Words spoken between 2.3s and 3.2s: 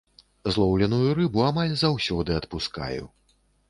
адпускаю.